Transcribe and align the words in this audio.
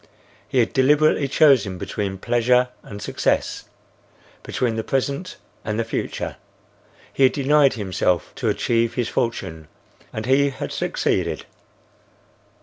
He 0.47 0.57
had 0.57 0.73
deliberately 0.73 1.27
chosen 1.27 1.77
between 1.77 2.17
pleasure 2.17 2.69
and 2.81 2.99
success,—between 2.99 4.75
the 4.75 4.83
present 4.83 5.37
and 5.63 5.79
the 5.79 5.83
future. 5.83 6.37
He 7.13 7.21
had 7.21 7.33
denied 7.33 7.73
himself 7.73 8.33
to 8.37 8.49
achieve 8.49 8.95
his 8.95 9.09
fortune, 9.09 9.67
and 10.11 10.25
he 10.25 10.49
had 10.49 10.71
succeeded. 10.71 11.45